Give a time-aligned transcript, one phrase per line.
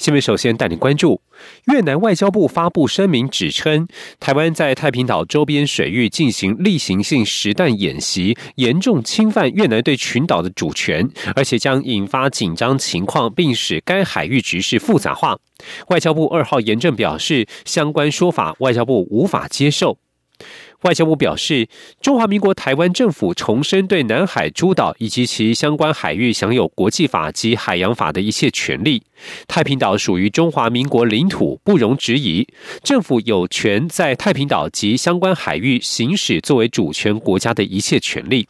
[0.00, 1.20] 新闻首先带您关注，
[1.66, 3.86] 越南外交部发布声明指称，
[4.18, 15.38] 台湾在太平岛周边水域进行例行性实弹演习，严重侵犯越南对群岛的主权，而且将引发紧张情况，并使该海域局势复杂化。
[15.88, 19.98] 外交部二号严正表示，相关说法外交部无法接受。
[20.82, 21.68] 外交部表示，
[22.00, 29.02] 中华民国台湾政府重申对南海诸岛以及其相关海域享有国际法及海洋法的一切权利。
[29.46, 32.46] 太平岛属于中华民国领土，不容置疑。
[32.82, 38.48] 政府有权在太平岛及相关海域行使作为主权国家的一切权利。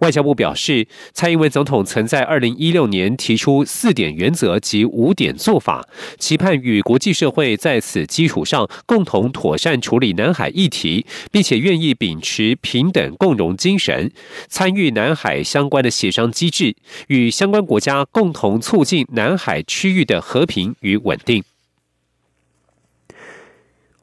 [0.00, 5.86] 外交部表示，蔡英文总统曾在二零一六年提出四点原则及五点做法，
[6.18, 14.12] 期盼与国际社会在此基础上共同妥善处理南海议题，并且愿意秉持平等共荣精神，
[14.48, 16.76] 参与南海相关的协商机制，
[17.08, 21.42] 与相关国家共同促进南海区域的和平与稳定。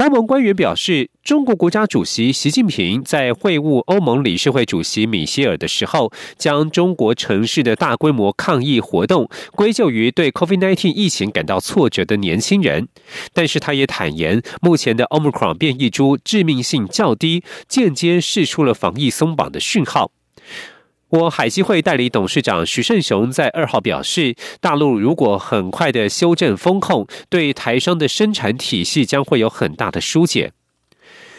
[0.03, 12.89] 欧盟官员表示，中国国家主席习近平在会晤欧盟理事会主席米歇尔的时候，将中国城市的大规模抗议活动归咎于对 COVID-19 疫情感到挫折的年轻人。
[13.31, 20.11] 但是，他也坦言，目前的 Omicron 变异株致命性较低，间接释出了防疫松绑的讯号。
[21.13, 30.53] 我海基会代理董事长徐胜雄在二号表示，大陆如果很快的修正风控，对台商的生产体系将会有很大的疏解。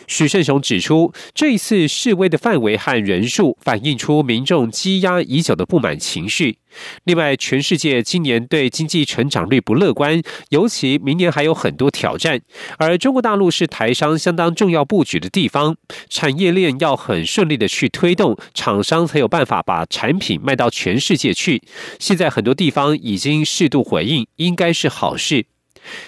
[0.06, 6.58] 许胜雄指出，这一次示威的范围和人数反映出民众积压已久的不满情绪。
[7.04, 12.40] 另外，全世界今年对经济成长率不乐观，尤其明年还有很多挑战。
[12.78, 15.76] 而中国大陆是台商相当重要布局的地方，
[16.08, 21.62] 产业链要很顺利的去推动，厂商才有办法把产品卖到全世界去。
[22.00, 25.46] 现在很多地方已经适度回应，应该是好事。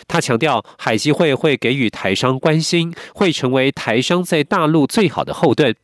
[0.07, 5.75] 他强调，海基会会给予台商关心，会成为台商在大陆最好的后盾。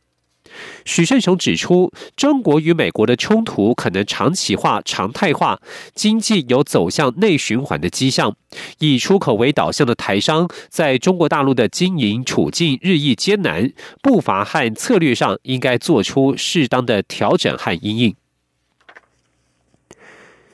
[0.85, 5.59] 许胜雄指出，中国与美国的冲突可能长期化、常态化，
[5.95, 8.35] 经济有走向内循环的迹象。
[8.77, 13.71] 以出口为导向的台商在中国大陆的经营处境日益艰难，
[14.03, 18.15] 步伐和策略上应该做出适当的调整和应应。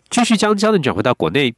[0.09, 1.53] 继续将焦点转回到国内。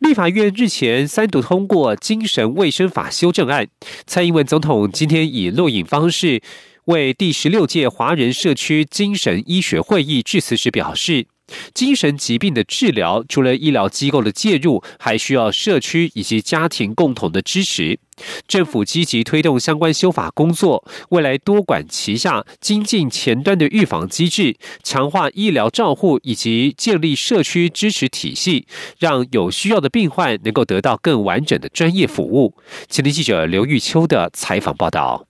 [0.00, 3.66] 立法院日前三读通过《精神卫生法》修正案，
[4.06, 6.42] 蔡英文总统今天以录影方式
[6.84, 11.26] 为第十六届华人社区精神医学会议致辞时表示。
[11.72, 18.00] 精神疾病的治疗，除了医疗机构的介入，还需要社区以及家庭共同的支持。
[18.46, 28.66] 政府积极推动相关修法工作，未来多管齐下，精进前端的预防机制，强化医疗照护以及建立社区支持体系，
[28.98, 32.54] 让有需要的病患能够得到更完整的专业服务。
[32.88, 35.26] 前天记者刘玉秋的采访报道。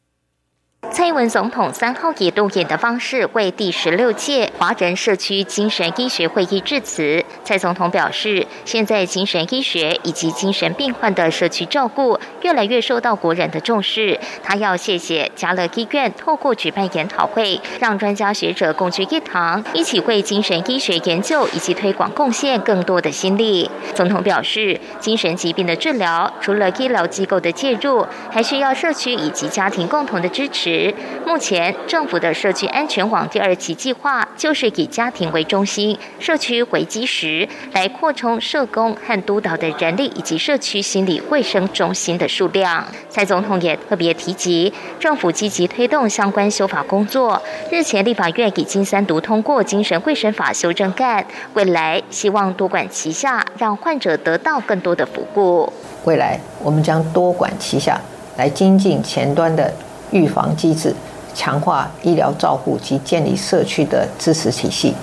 [0.90, 7.22] 蔡英文总统三号以路演的方式为第十六届华人社区精神医学会议致辞。
[7.44, 14.18] 蔡总统表示，现在精神医学以及精神病患的社区照顾越来越受到国人的重视。
[14.42, 23.70] 他要谢谢嘉乐医院透过举办研讨会，让专家学者共聚一堂，一起为精神医学研究以及推广贡献更多的心力。
[23.94, 30.75] 总统表示，精神疾病的治疗除了医疗机构的介入，还需要社区以及家庭共同的支持。
[31.26, 42.84] 目前，政府的社区安全网第二期计划就是以家庭为中心、社区为基石，来扩充社工和督导的人力以及社区心理卫生中心的数量。
[43.08, 47.40] 蔡总统也特别提及，政府积极推动相关修法工作。
[47.70, 51.24] 日前，立法院已经三读通过《精神卫生法》修正案，
[51.54, 55.72] 未来希望多管齐下，让患者得到更多的服务。
[56.04, 58.00] 未来，我们将多管齐下，
[58.36, 59.72] 来精进前端的。
[60.16, 60.94] 预防机制，
[61.34, 64.94] 强化医疗照护及建立社区的支持体系，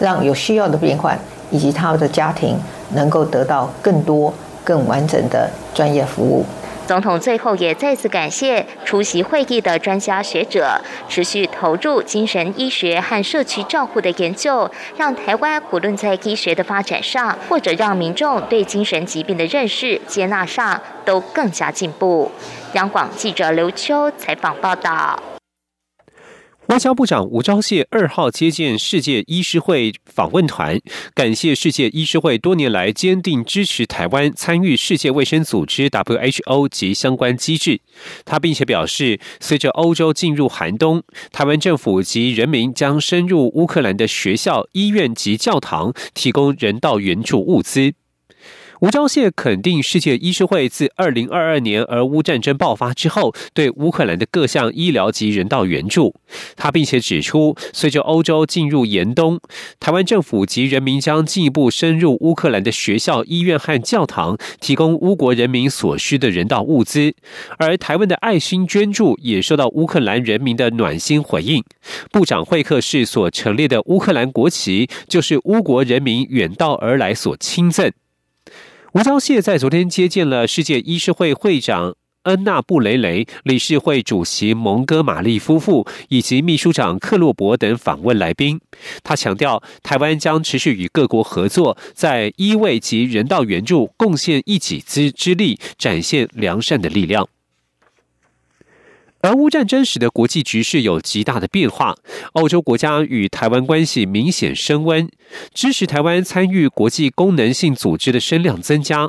[0.00, 1.18] 让有需要的病患
[1.50, 2.56] 以及他们的家庭
[2.94, 4.32] 能够得到更多、
[4.64, 6.44] 更完整的专业服务。
[6.86, 10.78] 总统最后也再次感谢出席会议的专家学者，
[11.08, 22.30] 持续投入精神医学和社区照护的研究，让台湾无论在医学的发展上，或者让民众对精神疾病的认识、接纳上，都更加进步。
[22.74, 25.20] 央广记者刘秋采访报道。
[26.68, 30.80] 外交部长吴钊燮二号接见世界医师会访问团，
[31.14, 37.82] 感谢世界医师会多年来坚定支持台湾参与世界卫生组织 （WHO） 及相关机制。
[38.24, 47.92] 他并且表示，随着欧洲进入寒冬，台湾政府及人民将深入乌克兰的学校、医院及教堂，提供人道援助物资。
[48.84, 56.14] 吴钊燮肯定世界医师会自二零二二年俄乌战争爆发之后，对乌克兰的各项医疗及人道援助。
[56.54, 59.40] 他并且指出，随着欧洲进入严冬，
[59.80, 67.14] 台湾政府及人民将进一步深入乌克兰的学校、医院和教堂，提供乌国人民所需的人道物资。
[67.56, 71.64] 而台湾的爱心捐助也受到乌克兰人民的暖心回应。
[72.12, 77.90] 部长会客室所陈列的乌克兰国旗，就是乌国人民远道而来所亲赠。
[78.94, 88.60] 吴钊燮在昨天接见了世界医师会会长恩纳布雷雷、理事会主席蒙哥马利夫妇以及秘书长克洛伯等访问来宾。
[89.02, 97.28] 他强调，台湾将持续与各国合作，在医卫及人道援助贡献一己之之力，展现良善的力量。
[99.24, 101.96] 俄乌战争使得国际局势有极大的变化，
[102.34, 105.08] 欧洲国家与台湾关系明显升温，
[105.54, 109.08] 支持台湾参与国际功能性组织的声量增加。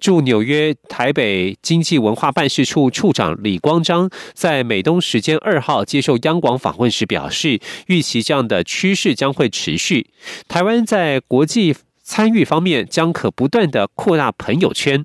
[0.00, 10.08] 驻纽约台北经济文化办事处处长李光章在美东时间二号接受央广访问时表示，预期这样的趋势将会持续，
[10.48, 15.04] 台湾在国际参与方面将可不断的扩大朋友圈。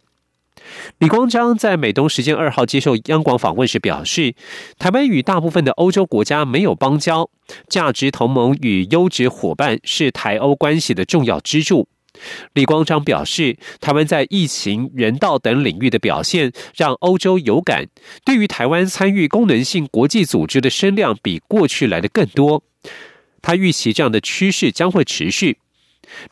[0.99, 4.35] 李光章在美东时间二号接受央广访问时表示，
[4.77, 7.29] 台湾与大部分的欧洲国家没有邦交，
[7.67, 11.87] 价值同盟与优质伙伴是台欧关系的重要支柱。
[12.53, 17.87] 李光章表示，台湾在疫情、人道等领域的表现让欧洲有感，
[18.25, 22.63] 对于台湾参与功能性国际组织的声量比过去来的更多。
[23.41, 25.59] 他预期这样的趋势将会持续。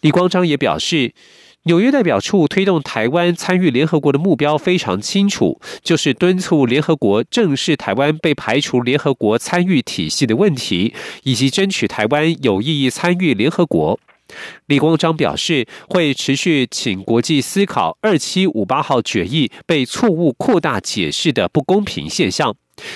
[0.01, 1.13] 李光章也表示。
[1.67, 10.93] 纽约代表处推动台湾参与联合国的目标非常清楚，就是敦促联合国正视台湾被排除联合国参与体系的问题，
[11.23, 13.99] 以及争取台湾有意义参与联合国。
[14.67, 22.55] 李光章表示，会持续请国际思考二七五八号决议被错误扩大解释的不公平现象，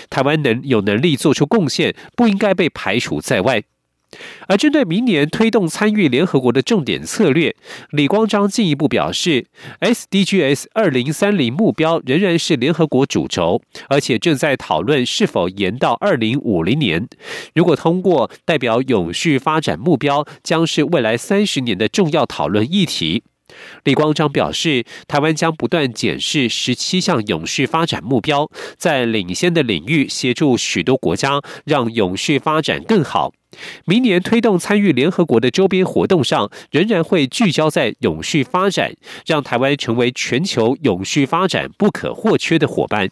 [0.09, 3.63] 台湾能有能力做出贡献，不应该被排除在外。
[4.47, 7.55] 而针对明年推动参与联合国的重点策略，
[7.91, 9.47] 李光章进一步表示
[9.79, 17.07] ，SDGs 二零三零目标仍然是联合国主轴，而且正在讨论是否延到二零五零年。
[17.55, 23.23] 如果通过，代表永续发展目标将是未来三十年的重要讨论议题。
[23.83, 33.33] 李光章表示，台湾将不断检视十七项永续发展目标，在领先的领域协助许多国家，让永续发展更好。
[33.85, 38.93] 明年推动参与联合国的周边活动上，仍然会聚焦在永续发展，
[39.25, 43.09] 让台湾成为全球永续发展不可或缺的伙伴。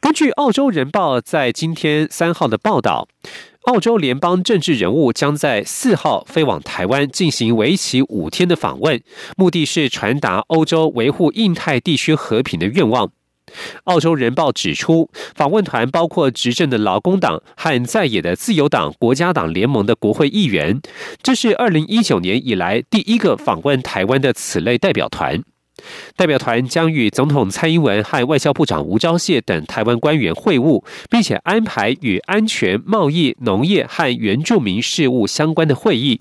[0.00, 3.08] 根据澳洲人报在今天三号的报道。
[3.64, 9.02] 澳洲联邦政治人物将在四号飞往台湾进行为期五天的访问，
[9.36, 13.12] 目的是传达欧洲维护印太地区和平的愿望。
[13.84, 20.80] 澳洲人报指出，访问团包括执政的劳工党和在野的自由党国家党联盟的国会议员，
[21.22, 25.42] 这是二零一九年以来第一个访问台湾的此类代表团。
[26.16, 36.20] 代表团将与总统蔡英文和外交部长吴钊燮等台湾官员会晤，并且安排与安全、贸易、农业和原住民事务相关的会议。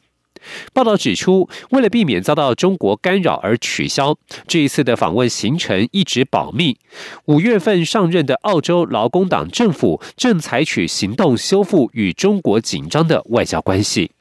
[0.71, 4.15] 报道指出，为了避免遭到中国干扰而取消
[4.47, 6.77] 这一次的访问行程，一直保密。
[7.25, 14.11] 五月份上任的澳洲劳工党政府正采取行动修复与中国紧张的外交关系。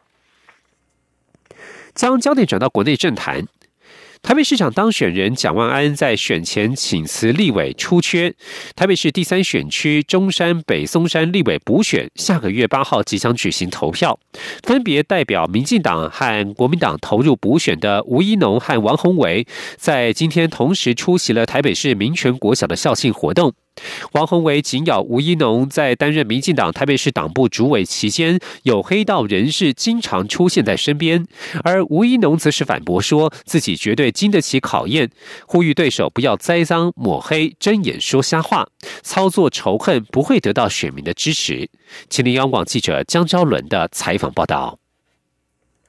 [1.95, 3.47] 将焦点转到国内政坛。
[4.23, 8.35] 台北市长当选人蒋万安在选前请辞立委出缺，
[8.77, 14.19] 台北市第三选区中山北松山立委补选下个月八号即将举行投票，
[14.63, 19.47] 分别代表民进党和国民党投入补选的吴一农和王宏维，
[19.77, 23.55] 在今天同时出席了台北市民权国小的校庆活动。
[24.13, 31.27] 王宏维紧咬吴一农在担任民进党台北市党部主委期间，有黑道人士经常出现在身边，
[31.65, 35.11] 而吴一农则是反驳说自己绝对经得起考验，
[35.47, 38.69] 呼吁对手不要栽赃抹黑、睁眼说瞎话，
[39.03, 41.69] 操作仇恨不会得到选民的支持。
[42.09, 44.79] 请听央广记者江昭伦的采访报道。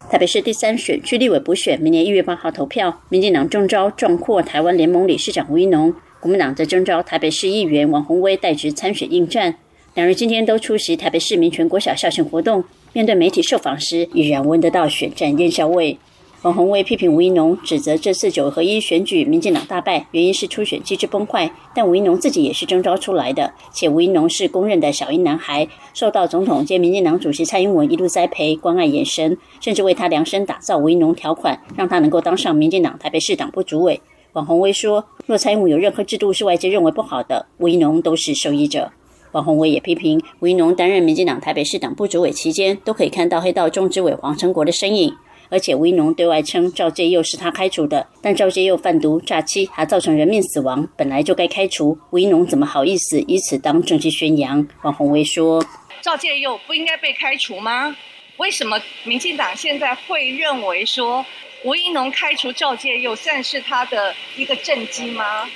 [0.10, 5.94] 台北市第三选区立委补选，明年一月八号投票，民进党中招壮阔台湾联盟理事长吴一农。
[6.22, 9.56] 国民党则征召台北市议员王宏威代职参选应战，
[9.94, 12.62] 两人今天都出席台北市民全国小校庆活动，
[12.92, 15.98] 面对媒体受访时，依然闻得到选战烟硝味。
[16.42, 21.50] 王宏威批评吴怡农，指责这次九合一选举民进党大败，原因是初选机制崩坏。
[21.74, 34.02] 但吴怡农自己也是征召出来的，且吴怡农是公认的小英男孩，受到总统兼民进党主席蔡英文一路栽培、关爱、延伸，甚至为他量身打造吴怡农条款，让他能够当上民进党台北市党部主委。
[34.34, 38.92] 王宏威说，若蔡英文有任何制度是外界认为不好的，吴怡农都是受益者。
[39.32, 45.16] 王宏威也批评吴怡农担任民进党台北市党部主委期间，都可以看到黑道中执委黄成国的身影。
[45.50, 51.96] 而且吴怡农对外称赵介佑是他开除的，但赵介佑贩毒、诈欺，还造成人命死亡，本来就该开除。
[52.10, 54.68] 吴怡农怎么好意思以此当政绩宣扬？
[54.82, 55.64] 王宏威说
[56.02, 57.96] ：“赵介佑不应该被开除吗？
[58.38, 61.24] 为什么民进党现在会认为说
[61.64, 65.50] 吴怡农开除赵介佑算是他的一个政绩吗？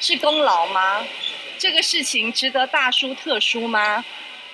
[0.00, 1.02] 是功劳吗？
[1.58, 4.04] 这个事情值得大书特书吗？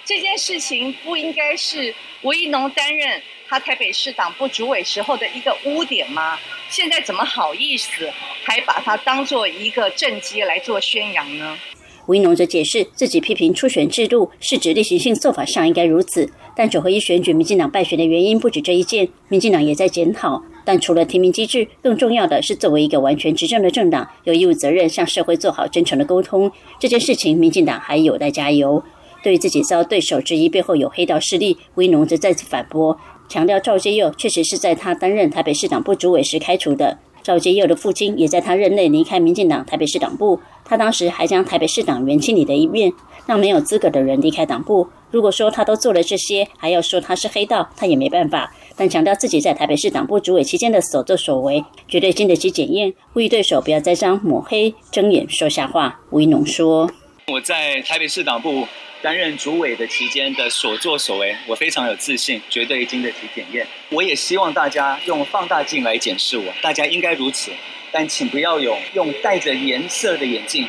[0.05, 1.93] 这件事情不应该是
[2.23, 6.39] 吴怡农担任。”他台北市党部主委时候的一个污点吗？
[6.71, 8.11] 现在怎么好意思
[8.45, 11.59] 还把它当做一个政绩来做宣扬呢？
[12.07, 20.43] 吴怡农则解释，自己批评初选制度是指例行性做法上应该如此，但九合一选举民进党败选的原因不止这一件，民进党也在检讨。
[20.65, 26.51] 但除了提名机制，更重要的是作为一个完全执政的政党，有义务责任向社会做好真诚的沟通。
[26.79, 28.83] 这件事情，民进党还有待加油。
[29.23, 32.99] 对于自己遭对手质疑背后有黑道势力，吴怡农则再次反驳。
[33.29, 36.99] 强调赵介佑确实是在他担任台北市长部主委时开除的。
[37.23, 42.93] 赵介佑的父亲也在他任内离开民进党台北市党部，他当时还将台北市党员清理了一遍，
[43.27, 44.89] 让没有资格的人离开党部。
[45.11, 48.53] 如果说他都做了这些，还要说他是黑道，他也没办法。
[48.77, 52.93] 但强调自己在台北市党部主委期间的所作所为，绝对经得起检验。
[53.13, 56.01] 呼吁对手不要栽赃抹黑、睁眼说瞎话。
[56.11, 56.91] 吴一农说
[57.33, 58.67] ：“我在台北市党部。”
[59.03, 63.67] 担任主委的期间的所作所为，我非常有自信，绝对经得起检验。
[63.91, 67.51] 我也希望大家用放大镜来检视我，大家应该如此，
[67.91, 70.69] 但请不要用用戴着颜色的眼镜，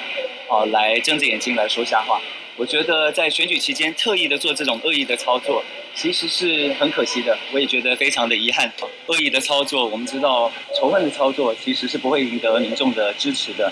[0.49, 2.19] 哦，来睁着眼睛来说瞎话。
[2.55, 5.63] 我觉得在选举期间特意的做这种恶意的操作，
[5.95, 7.37] 其实是很可惜的。
[7.51, 8.71] 我也觉得非常的遗憾。
[9.07, 13.71] 恶意的操作，我们知道仇恨的操作其实是不会赢得民众的支持的。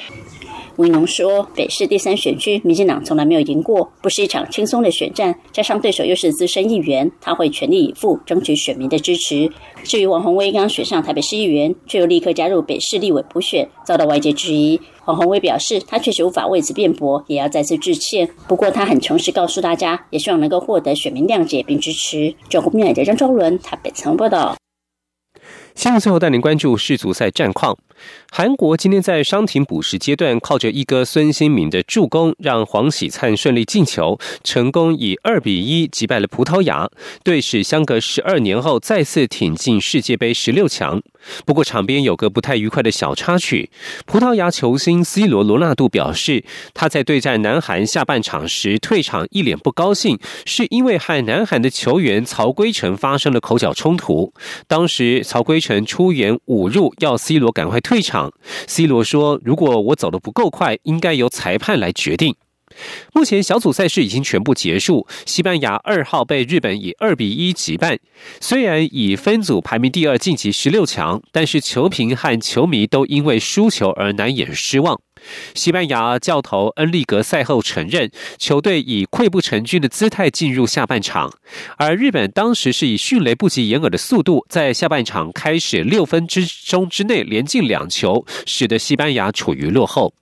[0.81, 5.35] 吴农说：“北市第三选区，民进党从来没有赢过，不是一场轻松的选战。
[5.51, 9.47] 加上对手又是资深议员，他会全力以赴争取选民的支持。
[9.83, 14.81] 至于王宏威刚选上台北市议员，却又立刻加入北市立委补选，遭到外界质疑。
[15.05, 18.27] 王宏威表示，他确实无法为此辩驳，也要再次致歉。
[18.47, 24.55] 不过他很诚实告诉大家，也希望能够获得选民谅解并支持。”中国面的张昭伦台北曾报道。
[25.75, 27.77] 新闻最后带您关注世足赛战况。
[28.31, 36.89] 韩国今天在伤停补时阶段，靠着一哥孙兴敏的助攻，让黄喜灿顺利进球，成功以二比一击败了葡萄牙，
[37.23, 41.01] 队史相隔十二年后再次挺进世界杯十六强。
[41.45, 43.69] 不过场边有个不太愉快的小插曲，
[44.05, 46.43] 葡萄牙球星 C 罗罗纳度表示，
[46.73, 54.33] 他在对战南韩下半场时退场，一脸不高兴，是因为和南韩的球员曹圭成发生了口角冲突。
[54.67, 57.90] 当时曹圭成出言侮辱，要 C 罗赶快退。
[57.91, 58.31] 退场
[58.67, 62.33] ，C 罗说：“如果我走的不够快，应该由裁判来决定。”
[63.11, 67.99] 目前小组赛事已经全部结束，西班牙二号被日本以二比一击败。
[68.39, 75.01] 虽然以分组排名第二晋级十六强，但是球评和球迷都因为输球而难掩失望。
[75.53, 81.33] 西班牙教头恩利格赛后承认，球队以溃不成军的姿态进入下半场，
[81.77, 90.13] 而日本当时是以迅雷不及掩耳的速度，在下半场开始六分之钟之内连进两球，使得西班牙处于落后。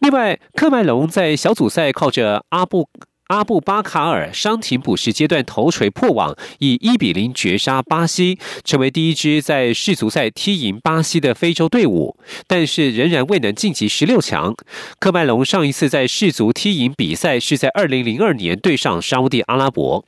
[0.00, 2.88] 另外，喀麦隆在小组赛靠着阿布。
[3.32, 14.54] 阿布巴卡尔伤停补时阶段头锤破网，以一比零绝杀巴西，成为第一支在世足赛踢赢巴西的非洲队伍，但是仍然未能晋级十六强。
[14.98, 20.04] 科麦隆上一次在世足踢赢比赛是在二零零二年对上沙地阿拉伯，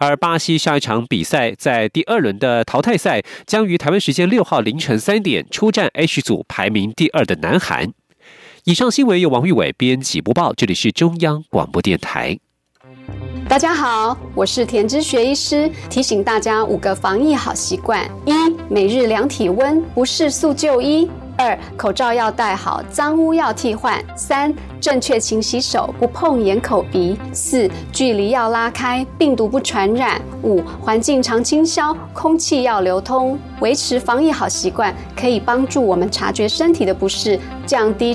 [0.00, 7.92] 而巴西下一场比赛在第二轮的淘汰赛将于台湾时间六号凌晨三点出战 H 组排名第二的南韩。
[8.64, 12.38] 以上新闻由王玉伟编辑播报，这里是中央广播电台。
[13.52, 18.32] 大家好，我是田之学医师，提醒大家五个防疫好习惯：一、
[18.66, 21.06] 每日量体温，不适速就医；
[21.36, 33.38] 二、口罩要戴好，脏污要替换；三、正确勤洗手，不碰眼口鼻；四、距离要拉开，病毒不传染；五、环境常清消，空气要流通。
[33.60, 38.10] 维持防疫好习惯，可以帮助我们察觉身体的不适，降低